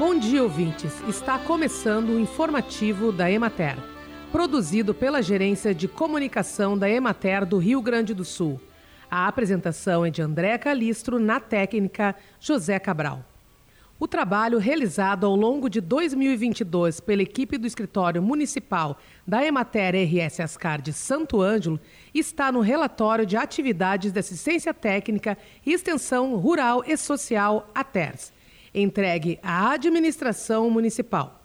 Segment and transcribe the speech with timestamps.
[0.00, 0.98] Bom dia, ouvintes.
[1.06, 3.76] Está começando o informativo da Emater,
[4.32, 8.58] produzido pela Gerência de Comunicação da Emater do Rio Grande do Sul.
[9.10, 13.22] A apresentação é de André Calistro, na técnica José Cabral.
[13.98, 18.96] O trabalho realizado ao longo de 2022 pela equipe do Escritório Municipal
[19.26, 21.78] da Emater RS Ascar de Santo Ângelo
[22.14, 25.36] está no relatório de atividades de assistência técnica
[25.66, 28.32] e extensão rural e social ATERS,
[28.74, 31.44] entregue à administração municipal.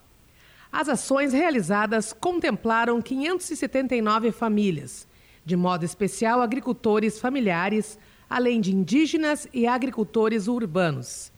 [0.71, 5.07] As ações realizadas contemplaram 579 famílias,
[5.45, 7.97] de modo especial agricultores familiares,
[8.29, 11.31] além de indígenas e agricultores urbanos.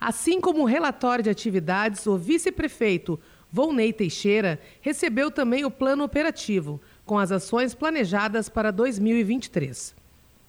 [0.00, 3.18] Assim como o relatório de atividades, o vice-prefeito
[3.52, 9.99] Volney Teixeira recebeu também o plano operativo, com as ações planejadas para 2023.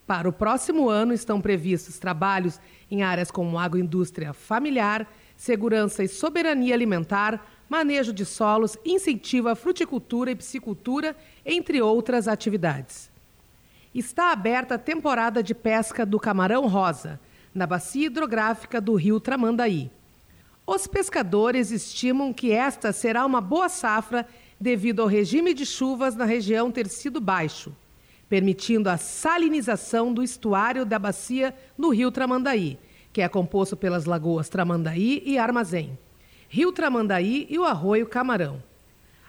[0.06, 2.60] Para o próximo ano estão previstos trabalhos
[2.90, 5.06] em áreas como agroindústria familiar,
[5.36, 13.10] segurança e soberania alimentar, manejo de solos, incentivo à fruticultura e piscicultura, entre outras atividades.
[13.94, 17.20] Está aberta a temporada de pesca do camarão rosa
[17.54, 19.90] na bacia hidrográfica do rio Tramandaí.
[20.66, 24.26] Os pescadores estimam que esta será uma boa safra
[24.60, 27.74] devido ao regime de chuvas na região ter sido baixo,
[28.32, 32.78] permitindo a salinização do estuário da bacia no rio Tramandaí,
[33.12, 35.98] que é composto pelas lagoas Tramandaí e Armazém,
[36.48, 38.62] rio Tramandaí e o arroio Camarão.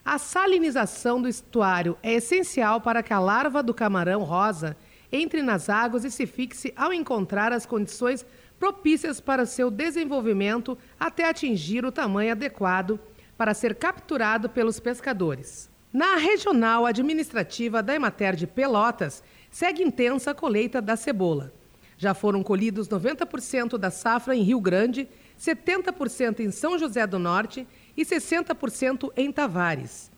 [0.06, 4.78] A salinização do estuário é essencial para que a larva do camarão rosa
[5.12, 8.26] entre nas águas e se fixe ao encontrar as condições
[8.58, 12.98] propícias para seu desenvolvimento até atingir o tamanho adequado
[13.38, 15.73] para ser capturado pelos pescadores.
[15.94, 21.54] Na regional administrativa da Emater de Pelotas, segue intensa a colheita da cebola.
[22.00, 25.08] Já foram colhidos 90% da safra em Rio Grande,
[25.40, 30.12] 70% em São José do Norte e 60% em Tavares.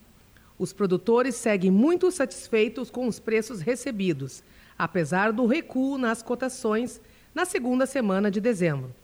[0.58, 4.42] Os produtores seguem muito satisfeitos com os preços recebidos,
[4.78, 7.02] apesar do recuo nas cotações
[7.34, 8.94] na segunda semana de dezembro.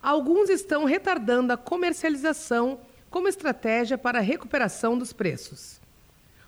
[0.00, 2.78] Alguns estão retardando a comercialização
[3.10, 5.80] como estratégia para a recuperação dos preços.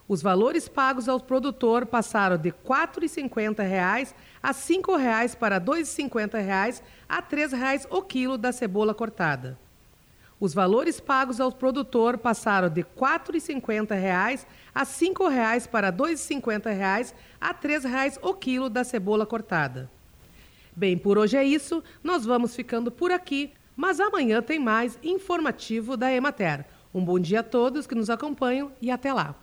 [0.09, 6.83] Os valores pagos ao produtor passaram de R$ 4,50 a R$ 5,00 para R$ 2,50
[7.09, 9.59] a R$ 3,00 o quilo da cebola cortada.
[10.39, 14.45] Os valores pagos ao produtor passaram de R$ 4,50
[14.75, 19.91] a R$ 5,00 para R$ 2,50 a R$ 3,00 o quilo da cebola cortada.
[20.75, 21.83] Bem, por hoje é isso.
[22.03, 26.65] Nós vamos ficando por aqui, mas amanhã tem mais informativo da Emater.
[26.95, 29.35] Um bom dia a todos que nos acompanham e até lá.